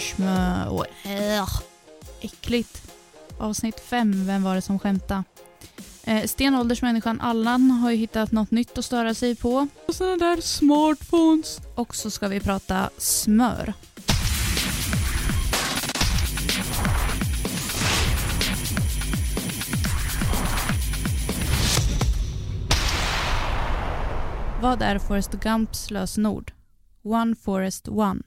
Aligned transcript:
Smör 0.00 0.68
och 0.68 0.86
äh, 1.04 1.48
äckligt. 2.20 2.82
Avsnitt 3.38 3.80
5, 3.80 4.26
Vem 4.26 4.42
var 4.42 4.54
det 4.54 4.62
som 4.62 4.78
skämtade? 4.78 5.24
Eh, 6.04 6.26
stenåldersmänniskan 6.26 7.20
Allan 7.20 7.70
har 7.70 7.90
ju 7.90 7.96
hittat 7.96 8.32
något 8.32 8.50
nytt 8.50 8.78
att 8.78 8.84
störa 8.84 9.14
sig 9.14 9.36
på. 9.36 9.68
Och 9.86 9.94
sådana 9.94 10.16
där 10.16 10.40
smartphones. 10.40 11.60
Och 11.74 11.96
så 11.96 12.10
ska 12.10 12.28
vi 12.28 12.40
prata 12.40 12.90
smör. 12.98 13.74
Vad 24.62 24.82
är 24.82 24.98
Forrest 24.98 25.32
Gumps 25.32 25.90
lösenord? 25.90 26.52
One 27.02 27.36
Forest 27.36 27.88
One. 27.88 28.22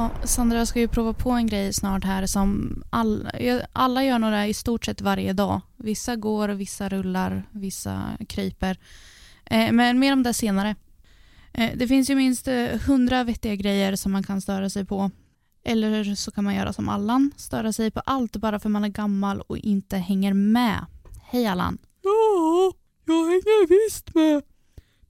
Ja, 0.00 0.10
Sandra 0.24 0.66
ska 0.66 0.80
ju 0.80 0.88
prova 0.88 1.12
på 1.12 1.30
en 1.30 1.46
grej 1.46 1.72
snart 1.72 2.04
här 2.04 2.26
som 2.26 2.82
all, 2.90 3.30
alla 3.72 4.04
gör 4.04 4.18
några 4.18 4.46
i 4.46 4.54
stort 4.54 4.84
sett 4.84 5.00
varje 5.00 5.32
dag. 5.32 5.60
Vissa 5.76 6.16
går, 6.16 6.48
vissa 6.48 6.88
rullar, 6.88 7.48
vissa 7.50 8.02
kryper. 8.28 8.78
Eh, 9.44 9.72
men 9.72 9.98
mer 9.98 10.12
om 10.12 10.22
det 10.22 10.34
senare. 10.34 10.76
Eh, 11.52 11.70
det 11.76 11.88
finns 11.88 12.10
ju 12.10 12.14
minst 12.14 12.48
eh, 12.48 12.80
hundra 12.86 13.24
vettiga 13.24 13.54
grejer 13.54 13.96
som 13.96 14.12
man 14.12 14.22
kan 14.22 14.40
störa 14.40 14.70
sig 14.70 14.84
på. 14.84 15.10
Eller 15.64 16.14
så 16.14 16.30
kan 16.30 16.44
man 16.44 16.54
göra 16.54 16.72
som 16.72 16.88
Allan, 16.88 17.32
störa 17.36 17.72
sig 17.72 17.90
på 17.90 18.00
allt 18.00 18.36
bara 18.36 18.58
för 18.58 18.68
man 18.68 18.84
är 18.84 18.88
gammal 18.88 19.40
och 19.40 19.58
inte 19.58 19.96
hänger 19.96 20.32
med. 20.32 20.86
Hej 21.22 21.46
Allan! 21.46 21.78
Ja, 22.02 22.72
jag 23.04 23.26
hänger 23.26 23.68
visst 23.68 24.14
med. 24.14 24.42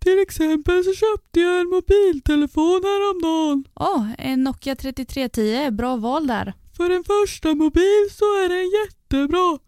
Till 0.05 0.19
exempel 0.19 0.85
så 0.85 0.93
köpte 0.93 1.41
jag 1.41 1.61
en 1.61 1.69
mobiltelefon 1.69 2.81
häromdagen. 2.85 3.65
Åh, 3.75 3.97
oh, 3.97 4.07
en 4.19 4.45
Nokia 4.45 4.77
3310. 4.77 5.71
Bra 5.71 5.97
val 5.97 6.27
där. 6.27 6.55
För 6.77 6.91
en 6.91 7.05
första 7.05 7.55
mobil 7.55 8.09
så 8.11 8.25
är 8.25 8.49
den 8.49 8.71
jättebra. 8.71 9.59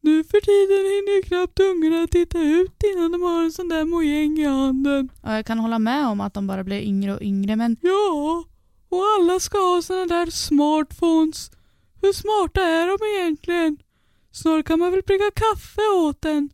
Nu 0.00 0.24
för 0.24 0.40
tiden 0.40 0.82
hinner 0.92 1.16
ju 1.16 1.22
knappt 1.22 1.60
ungarna 1.60 2.06
titta 2.06 2.40
ut 2.40 2.82
innan 2.94 3.12
de 3.12 3.22
har 3.22 3.42
en 3.42 3.52
sån 3.52 3.68
där 3.68 3.84
mojäng 3.84 4.38
i 4.38 4.44
handen. 4.44 5.08
Ja, 5.22 5.36
jag 5.36 5.46
kan 5.46 5.58
hålla 5.58 5.78
med 5.78 6.06
om 6.06 6.20
att 6.20 6.34
de 6.34 6.46
bara 6.46 6.64
blir 6.64 6.80
yngre 6.80 7.14
och 7.14 7.22
yngre 7.22 7.56
men... 7.56 7.76
Ja, 7.80 8.44
och 8.88 9.02
alla 9.18 9.40
ska 9.40 9.58
ha 9.58 9.82
såna 9.82 10.06
där 10.06 10.30
smartphones. 10.30 11.50
Hur 12.02 12.12
smarta 12.12 12.62
är 12.62 12.86
de 12.86 13.20
egentligen? 13.20 13.78
Snart 14.32 14.66
kan 14.66 14.78
man 14.78 14.92
väl 14.92 15.02
brygga 15.02 15.30
kaffe 15.34 15.82
åt 15.96 16.22
den. 16.22 16.50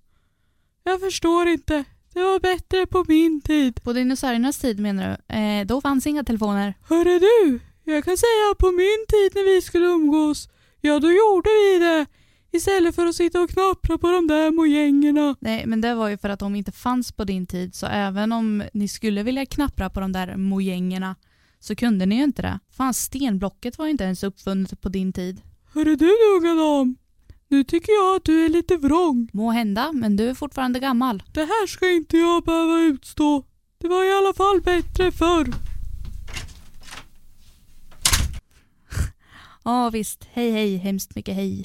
Jag 0.84 1.00
förstår 1.00 1.48
inte. 1.48 1.84
Det 2.12 2.20
var 2.20 2.40
bättre 2.40 2.86
på 2.86 3.04
min 3.08 3.40
tid. 3.40 3.82
På 3.82 3.92
dinosauriernas 3.92 4.58
tid 4.58 4.80
menar 4.80 5.18
du? 5.28 5.34
Eh, 5.34 5.66
då 5.66 5.80
fanns 5.80 6.06
inga 6.06 6.24
telefoner. 6.24 6.74
Hörru 6.88 7.18
du, 7.18 7.60
jag 7.84 8.04
kan 8.04 8.16
säga 8.16 8.54
på 8.58 8.66
min 8.70 9.06
tid 9.08 9.32
när 9.34 9.54
vi 9.54 9.62
skulle 9.62 9.86
umgås, 9.86 10.48
ja 10.80 11.00
då 11.00 11.10
gjorde 11.12 11.50
vi 11.50 11.78
det. 11.78 12.06
Istället 12.52 12.94
för 12.94 13.06
att 13.06 13.14
sitta 13.16 13.40
och 13.40 13.50
knappra 13.50 13.98
på 13.98 14.10
de 14.10 14.26
där 14.26 14.50
mojängerna. 14.50 15.36
Nej, 15.40 15.66
men 15.66 15.80
det 15.80 15.94
var 15.94 16.08
ju 16.08 16.18
för 16.18 16.28
att 16.28 16.40
de 16.40 16.54
inte 16.54 16.72
fanns 16.72 17.12
på 17.12 17.24
din 17.24 17.46
tid, 17.46 17.74
så 17.74 17.86
även 17.86 18.32
om 18.32 18.62
ni 18.72 18.88
skulle 18.88 19.22
vilja 19.22 19.46
knappra 19.46 19.90
på 19.90 20.00
de 20.00 20.12
där 20.12 20.36
mojängerna 20.36 21.16
så 21.60 21.76
kunde 21.76 22.06
ni 22.06 22.16
ju 22.16 22.24
inte 22.24 22.42
det. 22.42 22.58
Fan, 22.70 22.94
stenblocket 22.94 23.78
var 23.78 23.84
ju 23.84 23.90
inte 23.90 24.04
ens 24.04 24.22
uppfunnet 24.22 24.80
på 24.80 24.88
din 24.88 25.12
tid. 25.12 25.40
Hörru 25.74 25.96
du, 25.96 26.10
unga 26.36 26.54
dam. 26.54 26.96
Nu 27.52 27.64
tycker 27.64 27.92
jag 27.92 28.16
att 28.16 28.24
du 28.24 28.44
är 28.44 28.48
lite 28.48 28.76
vrång. 28.76 29.28
Må 29.32 29.50
hända, 29.50 29.92
men 29.92 30.16
du 30.16 30.30
är 30.30 30.34
fortfarande 30.34 30.80
gammal. 30.80 31.22
Det 31.32 31.40
här 31.40 31.66
ska 31.66 31.90
inte 31.90 32.16
jag 32.16 32.44
behöva 32.44 32.78
utstå. 32.80 33.44
Det 33.78 33.88
var 33.88 34.04
i 34.04 34.12
alla 34.12 34.34
fall 34.34 34.60
bättre 34.60 35.12
förr. 35.12 35.46
Ja 39.64 39.90
visst, 39.90 40.28
hej 40.32 40.50
hej, 40.50 40.76
hemskt 40.76 41.14
mycket 41.14 41.34
hej. 41.34 41.62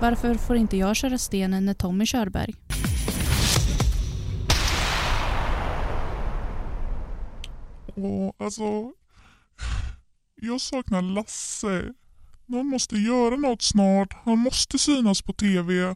Varför 0.00 0.34
får 0.34 0.56
inte 0.56 0.76
jag 0.76 0.96
köra 0.96 1.18
stenen 1.18 1.64
när 1.64 1.74
Tommy 1.74 2.06
Körberg? 2.06 2.54
Och 7.94 8.34
alltså, 8.38 8.92
jag 10.34 10.60
saknar 10.60 11.02
Lasse. 11.02 11.92
Någon 12.46 12.66
måste 12.66 12.96
göra 12.96 13.36
något 13.36 13.62
snart. 13.62 14.14
Han 14.24 14.38
måste 14.38 14.78
synas 14.78 15.22
på 15.22 15.32
TV. 15.32 15.94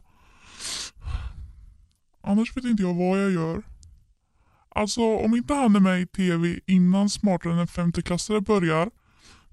Annars 2.23 2.57
vet 2.57 2.65
inte 2.65 2.83
jag 2.83 2.93
vad 2.93 3.23
jag 3.23 3.31
gör. 3.31 3.63
Alltså 4.69 5.01
om 5.01 5.35
inte 5.35 5.53
han 5.53 5.75
är 5.75 5.79
med 5.79 6.01
i 6.01 6.07
TV 6.07 6.59
innan 6.65 7.09
Smartare 7.09 7.53
än 7.53 7.59
en 7.59 7.67
femteklassare 7.67 8.41
börjar, 8.41 8.91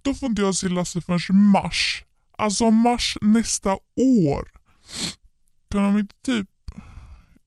då 0.03 0.15
får 0.15 0.28
inte 0.28 0.43
jag 0.43 0.54
se 0.54 0.69
Lasse 0.69 1.00
förrän 1.00 1.37
mars. 1.37 2.04
Alltså 2.38 2.71
mars 2.71 3.19
nästa 3.21 3.72
år. 3.97 4.50
Kan 5.71 5.83
de 5.83 5.99
inte 5.99 6.15
typ, 6.25 6.49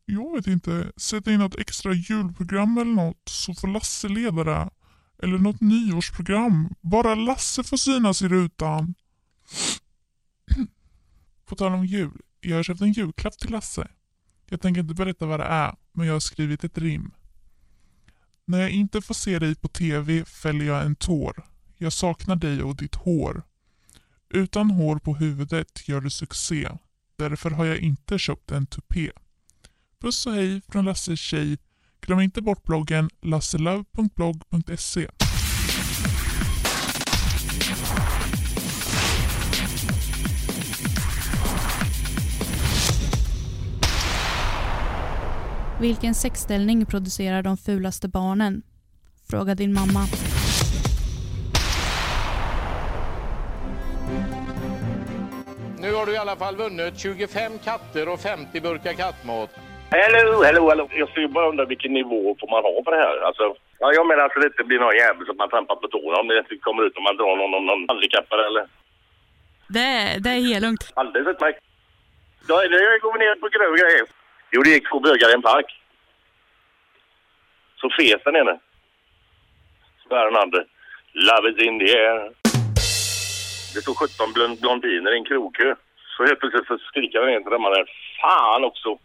jag 0.06 0.36
vet 0.36 0.48
inte, 0.48 0.92
sätta 0.98 1.32
in 1.32 1.40
något 1.40 1.56
extra 1.56 1.94
julprogram 1.94 2.78
eller 2.78 2.92
något 2.92 3.30
så 3.30 3.54
får 3.54 3.68
Lasse 3.68 4.08
leda 4.08 4.44
det. 4.44 4.70
Eller 5.24 5.38
något 5.38 5.62
nyårsprogram. 5.62 6.76
Bara 6.82 7.16
Lasse 7.16 7.64
får 7.64 7.78
synas 7.78 8.22
i 8.22 8.28
rutan. 8.28 8.94
På 11.46 11.56
tal 11.56 11.74
om 11.74 11.86
jul. 11.86 12.22
Jag 12.40 12.56
har 12.56 12.64
köpt 12.64 12.82
en 12.82 12.92
julklapp 12.92 13.38
till 13.38 13.52
Lasse. 13.52 13.88
Jag 14.50 14.62
tänker 14.62 14.82
inte 14.82 14.94
berätta 14.94 15.26
vad 15.26 15.40
det 15.40 15.46
är, 15.46 15.76
men 15.92 16.08
jag 16.08 16.14
har 16.14 16.20
skrivit 16.20 16.64
ett 16.64 16.78
rim. 16.78 17.12
När 18.46 18.60
jag 18.60 18.70
inte 18.70 19.02
får 19.02 19.14
se 19.14 19.40
dig 19.40 19.56
på 19.56 19.68
TV 19.68 20.26
fäller 20.26 20.66
jag 20.66 20.86
en 20.86 20.96
tår. 20.96 21.46
Jag 21.78 21.94
saknar 21.94 22.36
dig 22.36 22.64
och 22.64 22.76
ditt 22.76 22.96
hår. 22.96 23.44
Utan 24.30 24.72
hår 24.72 25.00
på 25.00 25.16
huvudet 25.16 25.88
gör 25.88 26.02
du 26.02 26.10
succé. 26.10 26.70
Därför 27.16 27.50
har 27.50 27.66
jag 27.66 27.78
inte 27.78 28.20
köpt 28.20 28.52
en 28.52 28.68
tupé. 28.68 29.12
Puss 30.02 30.26
och 30.26 30.34
hej 30.34 30.62
från 30.62 30.86
Lasses 30.86 31.20
tjej 31.20 31.58
Glöm 32.08 32.20
inte 32.20 32.42
bort 32.42 32.64
bloggen 32.64 33.10
lasselove.blogg.se. 33.22 35.08
Vilken 45.80 46.16
sexställning 46.16 46.86
producerar 46.86 47.44
de 47.44 47.58
fulaste 47.58 48.08
barnen? 48.08 48.62
Fråga 49.30 49.56
din 49.56 49.74
mamma. 49.74 50.06
Nu 55.80 55.94
har 55.94 56.06
du 56.06 56.14
i 56.14 56.18
alla 56.18 56.36
fall 56.36 56.56
vunnit 56.56 57.00
25 57.00 57.60
katter 57.64 58.10
och 58.10 58.20
50 58.20 58.62
burkar 58.62 58.94
kattmat. 58.94 59.50
Hello, 59.92 60.44
hello, 60.44 60.70
hello. 60.70 60.90
Jag 60.92 61.10
skulle 61.10 61.28
bara 61.28 61.50
undra 61.50 61.66
vilken 61.66 61.94
nivå 61.94 62.36
får 62.40 62.48
man 62.48 62.64
ha 62.64 62.84
på 62.86 62.92
det 62.92 62.98
här? 62.98 63.18
Alltså, 63.28 63.56
ja, 63.80 63.94
jag 63.94 64.08
menar 64.08 64.24
alltså 64.24 64.40
det 64.40 64.48
inte 64.48 64.64
blir 64.64 64.80
någon 64.80 64.96
jävel 64.96 65.26
som 65.26 65.38
man 65.38 65.50
trampar 65.50 65.76
på 65.76 65.88
tårna 65.88 66.20
om 66.20 66.28
det 66.28 66.40
inte 66.40 66.58
kommer 66.58 66.84
ut 66.84 66.98
om 66.98 67.04
man 67.04 67.18
drar 67.18 67.36
någon, 67.36 67.52
någon, 67.52 67.66
någon 67.66 67.86
handikappad 67.88 68.40
eller? 68.40 68.66
Det, 69.68 69.90
det 70.24 70.30
är 70.30 70.48
helt 70.50 70.66
lugnt. 70.66 70.92
Alldeles 70.94 71.28
utmärkt. 71.28 71.60
Då 72.48 72.54
är 72.64 72.70
det, 72.70 72.84
jag 72.84 73.02
går 73.02 73.18
ner 73.18 73.36
på 73.36 73.48
grövre 73.56 73.78
grejer. 73.84 74.06
Jo, 74.52 74.62
det 74.64 74.70
gick 74.70 74.90
två 74.90 75.00
bögar 75.00 75.30
i 75.30 75.34
en 75.34 75.42
park. 75.42 75.70
Så 77.82 77.90
fes 77.98 78.24
den 78.24 78.36
ene. 78.36 78.60
Så 80.04 80.16
är 80.16 80.26
den 80.26 80.42
andra. 80.44 80.60
Love 81.14 81.50
is 81.50 81.60
in 81.68 81.80
the 81.80 81.90
air. 81.98 82.32
Det 83.74 83.82
stod 83.82 83.98
17 83.98 84.34
blondiner 84.62 85.12
i 85.14 85.18
en 85.18 85.26
krogkö. 85.26 85.76
Så 86.18 86.26
helt 86.26 86.40
plötsligt 86.40 86.68
så 86.68 86.78
skriker 86.78 87.20
den 87.20 87.30
ena 87.30 87.44
till 87.44 87.52
den 87.52 87.86
Fan 88.22 88.64
också! 88.64 89.00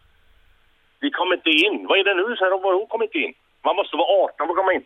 Vi 1.05 1.11
kommer 1.11 1.35
inte 1.35 1.51
in. 1.51 1.87
Vad 1.89 1.99
är 1.99 2.05
det 2.05 2.15
nu? 2.15 2.37
Så 2.37 2.45
här, 2.45 2.51
vadå 2.51 2.87
kommer 2.87 3.05
inte 3.05 3.19
in? 3.19 3.35
Man 3.67 3.77
måste 3.77 3.97
vara 3.97 4.11
18 4.25 4.47
för 4.47 4.53
att 4.53 4.61
komma 4.61 4.73
in. 4.77 4.85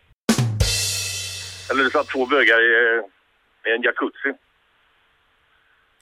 Eller 1.69 1.83
det 1.83 1.91
satt 1.91 2.09
två 2.13 2.25
bögar 2.25 2.59
i, 2.67 2.69
eh, 2.81 3.01
i 3.67 3.69
en 3.75 3.81
jacuzzi. 3.81 4.31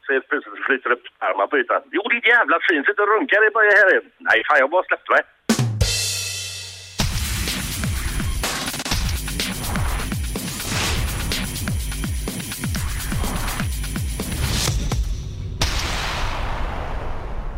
Så 0.04 0.14
helt 0.14 0.28
plötsligt 0.30 0.66
flyter 0.68 0.90
det 0.90 1.00
pärmar 1.20 1.48
på 1.48 1.58
ytan. 1.58 1.82
Jo, 1.92 2.02
ditt 2.14 2.28
jävla 2.28 2.58
svin, 2.66 2.84
sitter 2.84 3.04
och 3.04 3.14
runkar 3.16 3.48
i 3.48 3.50
bara 3.50 3.64
här. 3.64 4.02
Nej, 4.18 4.44
fan, 4.48 4.60
jag 4.60 4.70
bara 4.70 4.84
släppte 4.84 5.12
mig. 5.12 5.24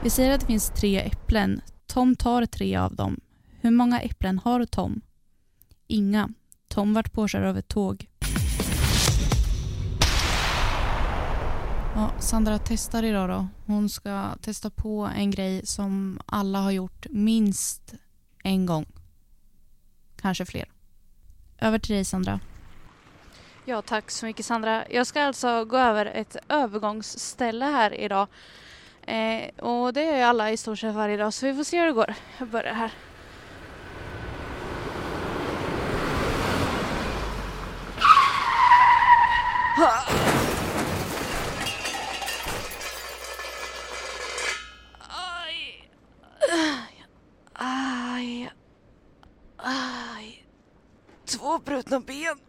Vi 0.04 0.10
säger 0.10 0.34
att 0.34 0.42
det 0.42 0.48
finns 0.48 0.70
tre 0.82 0.98
äpplen, 0.98 1.62
Tom 1.88 2.16
tar 2.16 2.46
tre 2.46 2.76
av 2.76 2.96
dem. 2.96 3.20
Hur 3.62 3.72
många 3.72 4.02
äpplen 4.02 4.40
har 4.40 4.66
Tom? 4.66 5.02
Inga. 5.88 6.30
Tom 6.68 6.94
vart 6.94 7.14
påkörd 7.14 7.44
av 7.44 7.58
ett 7.58 7.68
tåg. 7.68 8.08
Ja, 11.96 12.12
Sandra 12.20 12.60
testar 12.60 13.04
idag 13.04 13.30
då. 13.30 13.48
Hon 13.66 13.90
ska 13.90 14.36
testa 14.42 14.70
på 14.70 15.10
en 15.16 15.32
grej 15.32 15.66
som 15.66 16.20
alla 16.26 16.60
har 16.60 16.72
gjort 16.72 17.06
minst 17.10 17.94
en 18.44 18.66
gång. 18.66 18.86
Kanske 20.22 20.46
fler. 20.46 20.72
Över 21.60 21.80
till 21.80 21.96
dig 21.96 22.06
Sandra. 22.06 22.40
Ja, 23.66 23.82
tack 23.82 24.12
så 24.12 24.26
mycket 24.26 24.46
Sandra. 24.46 24.84
Jag 24.90 25.08
ska 25.08 25.22
alltså 25.24 25.66
gå 25.66 25.78
över 25.78 26.06
ett 26.06 26.36
övergångsställe 26.50 27.66
här 27.66 27.94
idag. 28.00 28.28
Eh, 29.08 29.50
och 29.66 29.94
det 29.94 30.04
gör 30.04 30.16
ju 30.18 30.22
alla 30.22 30.52
i 30.52 30.58
stort 30.58 30.80
sett 30.80 30.96
varje 30.96 31.18
dag 31.18 31.34
så 31.34 31.46
vi 31.46 31.54
får 31.54 31.64
se 31.64 31.80
hur 31.80 31.86
det 31.86 31.92
går. 31.94 32.14
Jag 32.40 32.48
börjar 32.48 32.74
här. 32.74 32.92
Aj. 45.00 45.90
Aj. 47.54 48.52
Aj. 49.58 50.46
Två 51.26 51.58
brutna 51.58 52.00
ben. 52.00 52.40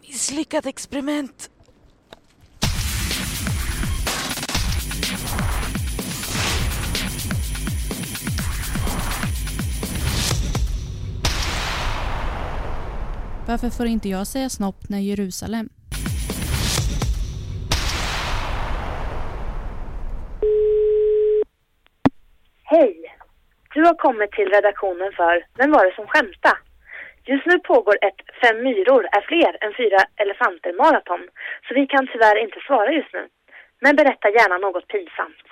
Misslyckat 0.00 0.66
experiment. 0.66 1.50
Varför 13.46 13.70
får 13.76 13.86
inte 13.86 14.08
jag 14.08 14.26
säga 14.26 14.48
snopp 14.48 14.80
när 14.90 14.98
Jerusalem? 14.98 15.68
Hej! 22.64 22.94
Du 23.74 23.80
har 23.88 23.94
kommit 23.94 24.32
till 24.32 24.48
redaktionen 24.48 25.12
för 25.12 25.46
Vem 25.58 25.70
var 25.72 25.84
det 25.86 25.94
som 25.94 26.06
skämta? 26.06 26.52
Just 27.26 27.46
nu 27.46 27.58
pågår 27.58 27.96
ett 28.08 28.20
Fem 28.42 28.56
myror 28.62 29.04
är 29.16 29.22
fler 29.30 29.52
än 29.64 29.72
fyra 29.80 30.00
elefanter 30.16 30.72
maraton, 30.72 31.28
så 31.68 31.74
vi 31.74 31.86
kan 31.86 32.06
tyvärr 32.12 32.38
inte 32.44 32.60
svara 32.66 32.92
just 32.92 33.12
nu. 33.12 33.28
Men 33.80 33.96
berätta 33.96 34.28
gärna 34.28 34.58
något 34.58 34.86
pinsamt. 34.88 35.46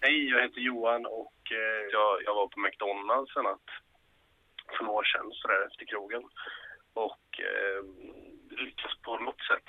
Hej, 0.00 0.30
jag 0.30 0.42
heter 0.42 0.60
Johan 0.60 1.06
och 1.06 1.38
eh, 1.60 1.82
jag, 1.92 2.10
jag 2.26 2.34
var 2.34 2.46
på 2.48 2.60
McDonalds 2.60 3.36
en 3.36 3.42
natt 3.42 3.70
för 4.80 4.84
några 4.84 4.98
år 4.98 5.04
sedan 5.04 5.32
sådär 5.32 5.66
efter 5.66 5.84
krogen 5.84 6.22
och 6.94 7.26
eh, 7.50 7.82
lyckades 8.64 8.98
på 9.02 9.16
något 9.16 9.42
sätt 9.50 9.66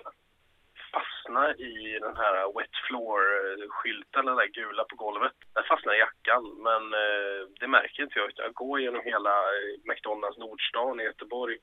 fastna 0.91 1.55
i 1.55 1.99
den 1.99 2.15
här 2.15 2.35
wet 2.55 2.75
floor-skylten, 2.87 4.25
den 4.25 4.35
där 4.35 4.47
gula 4.59 4.83
på 4.83 4.95
golvet. 4.95 5.37
Där 5.53 5.63
fastnade 5.63 5.97
jackan, 5.97 6.43
men 6.67 6.83
eh, 7.03 7.41
det 7.59 7.67
märker 7.67 8.03
inte 8.03 8.19
jag 8.19 8.29
utan 8.29 8.45
jag 8.45 8.53
går 8.53 8.79
genom 8.81 9.01
hela 9.03 9.35
eh, 9.53 9.73
McDonalds 9.83 10.37
Nordstan 10.37 10.99
i 10.99 11.03
Göteborg 11.03 11.57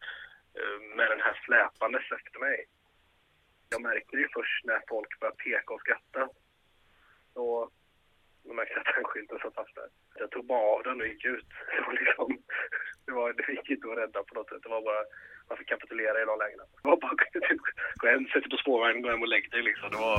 eh, 0.58 0.96
med 0.96 1.10
den 1.10 1.20
här 1.20 1.40
släpandes 1.44 2.12
efter 2.18 2.38
mig. 2.38 2.66
Jag 3.70 3.82
märker 3.82 4.16
det 4.16 4.22
ju 4.22 4.28
först 4.38 4.64
när 4.64 4.80
folk 4.88 5.20
börjar 5.20 5.34
peka 5.34 5.74
och 5.74 5.80
skratta. 5.80 6.28
Då 7.34 7.70
märkte 8.54 8.74
jag 8.74 8.88
att 8.88 8.94
den 8.94 9.04
skylten 9.04 9.38
satt 9.38 9.54
fast 9.54 9.74
där. 9.74 9.88
Jag 10.14 10.30
tog 10.30 10.46
bara 10.46 10.74
av 10.74 10.82
den 10.82 11.00
och 11.00 11.06
gick 11.06 11.24
ut. 11.24 11.46
Det 11.76 11.80
var 11.86 11.92
liksom, 11.92 12.42
det, 13.08 13.14
var, 13.20 13.32
det 13.32 13.52
gick 13.52 13.70
inte 13.70 13.86
att 13.90 13.98
rädda 14.02 14.18
på 14.28 14.34
något 14.34 14.48
sätt. 14.48 14.62
Det 14.62 14.68
var 14.76 14.82
bara, 14.90 15.02
man 15.48 15.58
fick 15.58 15.68
kapitulera 15.74 16.16
i 16.22 16.24
de 16.30 16.38
lägena. 16.38 16.64
Det 16.82 16.88
var 16.92 16.96
bara 17.04 17.12
att 17.12 18.00
gå 18.00 18.06
hem, 18.12 18.26
sätta 18.32 18.48
på 18.48 18.56
spårvagnen, 18.56 19.02
gå 19.02 19.10
hem 19.10 19.22
och 19.22 19.32
lägga 19.34 19.48
dig 19.54 19.62
liksom. 19.62 19.90
Det 19.90 20.00
var... 20.06 20.18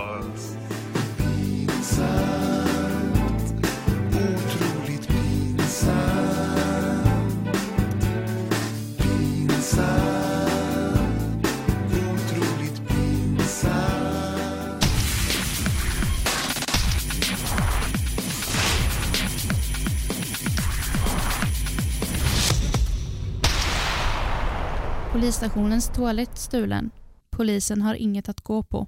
Polisstationens 25.12 25.90
toalett 25.96 26.38
stulen. 26.38 26.92
Polisen 27.30 27.82
har 27.82 27.96
inget 27.96 28.30
att 28.30 28.42
gå 28.42 28.64
på. 28.64 28.88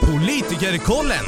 Politikerkollen! 0.00 1.24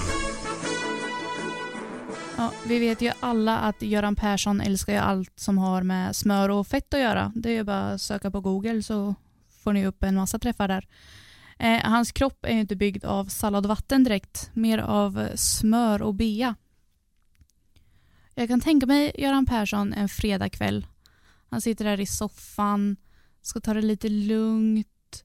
Ja, 2.37 2.53
vi 2.67 2.79
vet 2.79 3.03
ju 3.03 3.13
alla 3.21 3.59
att 3.59 3.83
Göran 3.83 4.17
Persson 4.17 4.61
älskar 4.61 4.93
ju 4.93 4.99
allt 4.99 5.33
som 5.37 5.59
har 5.59 5.83
med 5.83 6.17
smör 6.17 6.49
och 6.49 6.67
fett 6.67 6.95
att 6.95 7.01
göra. 7.01 7.33
Det 7.35 7.49
är 7.49 7.55
ju 7.55 7.65
bara 7.65 7.93
att 7.93 8.01
söka 8.01 8.31
på 8.31 8.41
Google 8.41 8.83
så 8.83 9.15
får 9.65 9.73
ni 9.73 9.87
upp 9.87 10.03
en 10.03 10.15
massa 10.15 10.39
träffar 10.39 10.69
där. 10.69 10.89
Eh, 11.59 11.81
hans 11.83 12.13
kropp 12.13 12.45
är 12.45 12.53
ju 12.53 12.61
inte 12.61 12.77
byggd 12.77 13.05
av 13.05 13.25
sallad 13.25 13.65
och 13.65 13.69
vatten 13.69 14.05
direkt, 14.05 14.51
mer 14.53 14.79
av 14.79 15.29
smör 15.35 16.03
och 16.03 16.15
bea. 16.15 16.55
Jag 18.35 18.49
kan 18.49 18.61
tänka 18.61 18.87
mig 18.87 19.13
Göran 19.19 19.47
Persson 19.47 19.93
en 19.93 20.09
fredagkväll. 20.09 20.87
Han 21.51 21.61
sitter 21.61 21.85
där 21.85 22.01
i 22.01 22.07
soffan, 22.07 22.97
ska 23.43 23.61
ta 23.61 23.75
det 23.75 23.83
lite 23.83 24.09
lugnt. 24.09 25.25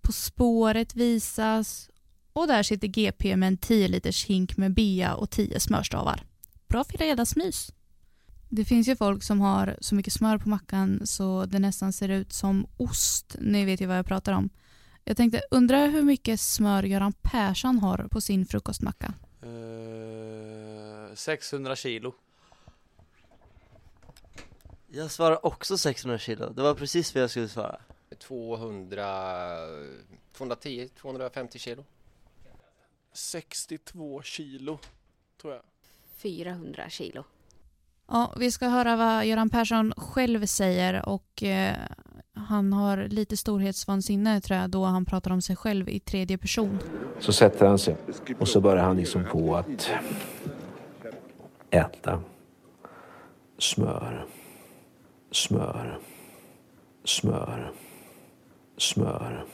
På 0.00 0.12
spåret 0.12 0.96
visas 0.96 1.90
och 2.32 2.46
där 2.46 2.62
sitter 2.62 2.88
GP 2.88 3.36
med 3.36 3.46
en 3.46 3.56
10 3.56 3.88
liters 3.88 4.24
hink 4.24 4.56
med 4.56 4.74
bea 4.74 5.14
och 5.14 5.30
10 5.30 5.60
smörstavar. 5.60 6.22
Bra 6.68 6.84
fredagsmys. 6.84 7.72
Det 8.48 8.64
finns 8.64 8.88
ju 8.88 8.96
folk 8.96 9.22
som 9.22 9.40
har 9.40 9.76
så 9.80 9.94
mycket 9.94 10.12
smör 10.12 10.38
på 10.38 10.48
mackan 10.48 11.00
så 11.04 11.44
det 11.44 11.58
nästan 11.58 11.92
ser 11.92 12.08
ut 12.08 12.32
som 12.32 12.66
ost. 12.76 13.36
Ni 13.40 13.64
vet 13.64 13.80
ju 13.80 13.86
vad 13.86 13.98
jag 13.98 14.06
pratar 14.06 14.32
om. 14.32 14.50
Jag 15.04 15.16
tänkte, 15.16 15.42
undra 15.50 15.78
hur 15.86 16.02
mycket 16.02 16.40
smör 16.40 16.82
Göran 16.82 17.12
Persson 17.12 17.78
har 17.78 18.08
på 18.10 18.20
sin 18.20 18.46
frukostmacka. 18.46 19.14
Eh, 19.42 21.14
600 21.14 21.76
kilo. 21.76 22.14
Jag 24.92 25.10
svarar 25.10 25.46
också 25.46 25.78
600 25.78 26.18
kilo, 26.18 26.48
det 26.48 26.62
var 26.62 26.74
precis 26.74 27.14
vad 27.14 27.22
jag 27.22 27.30
skulle 27.30 27.48
svara 27.48 27.80
200, 28.18 29.06
210, 30.32 30.88
250 31.00 31.58
kilo. 31.58 31.84
62 33.12 34.22
kilo, 34.22 34.78
tror 35.40 35.54
jag. 35.54 35.62
400 36.16 36.90
kilo. 36.90 37.24
Ja, 38.08 38.34
vi 38.36 38.50
ska 38.50 38.68
höra 38.68 38.96
vad 38.96 39.26
Göran 39.26 39.50
Persson 39.50 39.92
själv 39.96 40.46
säger 40.46 41.08
och 41.08 41.42
eh, 41.42 41.76
han 42.34 42.72
har 42.72 42.96
lite 43.08 43.36
storhetsvansinne 43.36 44.40
tror 44.40 44.58
jag 44.58 44.70
då 44.70 44.84
han 44.84 45.04
pratar 45.04 45.30
om 45.30 45.42
sig 45.42 45.56
själv 45.56 45.88
i 45.88 46.00
tredje 46.00 46.38
person. 46.38 46.78
Så 47.20 47.32
sätter 47.32 47.66
han 47.66 47.78
sig 47.78 47.96
och 48.38 48.48
så 48.48 48.60
börjar 48.60 48.84
han 48.84 48.96
liksom 48.96 49.24
på 49.24 49.56
att 49.56 49.90
äta 51.70 52.22
smör, 53.58 54.26
smör, 55.30 55.98
smör, 57.04 57.72
smör, 58.76 59.44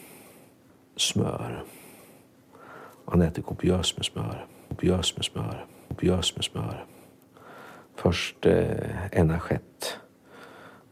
smör. 0.96 1.64
Han 3.04 3.22
äter 3.22 3.42
kopiöst 3.42 3.96
med 3.96 4.04
smör, 4.04 4.46
kopiöst 4.68 5.16
med 5.16 5.24
smör, 5.24 5.66
kopiöst 5.88 6.36
med 6.36 6.44
smör. 6.44 6.84
Först 7.94 8.46
eh, 8.46 9.18
en 9.18 9.30
assiett. 9.30 9.98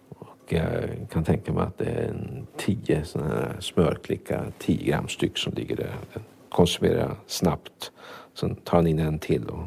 Och 0.09 0.53
jag 0.53 1.07
kan 1.11 1.25
tänka 1.25 1.53
mig 1.53 1.63
att 1.63 1.79
det 1.79 1.85
är 1.85 2.09
en 2.09 2.47
tio 2.57 3.05
sådana 3.05 3.35
här 3.35 3.57
smörklickar, 3.61 4.53
10 4.59 4.85
gram 4.85 5.09
styck 5.09 5.39
som 5.39 5.53
ligger 5.53 5.77
där. 5.77 5.97
Den 6.13 6.23
konsumerar 6.49 7.17
snabbt. 7.27 7.93
Sen 8.35 8.57
tar 8.57 8.77
han 8.77 8.87
in 8.87 8.99
en 8.99 9.19
till 9.19 9.49
och 9.49 9.65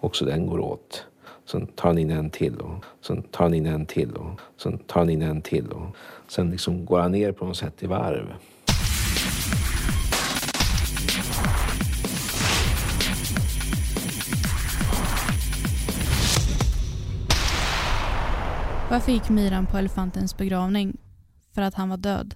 också 0.00 0.24
den 0.24 0.46
går 0.46 0.58
åt. 0.58 1.06
Sen 1.46 1.66
tar 1.66 1.88
han 1.88 1.98
in 1.98 2.10
en 2.10 2.30
till 2.30 2.56
och 2.56 2.84
sen 3.00 3.22
tar 3.22 3.44
han 3.44 3.54
in 3.54 3.66
en 3.66 3.86
till 3.86 4.16
och 4.16 4.40
sen 4.56 4.78
tar 4.78 5.00
han 5.00 5.10
in 5.10 5.22
en 5.22 5.42
till 5.42 5.72
och 5.72 5.96
sen 6.28 6.50
liksom 6.50 6.84
går 6.84 7.00
han 7.00 7.12
ner 7.12 7.32
på 7.32 7.44
något 7.44 7.56
sätt 7.56 7.82
i 7.82 7.86
varv. 7.86 8.34
Varför 18.90 19.12
gick 19.12 19.28
Miran 19.28 19.66
på 19.66 19.76
elefantens 19.78 20.36
begravning? 20.36 20.96
För 21.54 21.62
att 21.62 21.74
han 21.74 21.88
var 21.88 21.96
död. 21.96 22.34